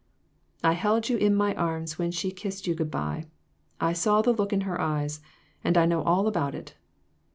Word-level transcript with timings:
I 0.63 0.71
held 0.73 1.09
you 1.09 1.17
in 1.17 1.35
my 1.35 1.53
arms 1.53 1.99
when 1.99 2.09
she 2.09 2.31
kissed 2.31 2.65
you 2.65 2.73
good 2.73 2.89
by; 2.89 3.25
I 3.79 3.93
saw 3.93 4.23
the 4.23 4.33
look 4.33 4.51
in 4.51 4.61
her 4.61 4.81
eyes, 4.81 5.21
and 5.63 5.77
I 5.77 5.85
know 5.85 6.01
all 6.01 6.25
about 6.25 6.55
it." 6.55 6.73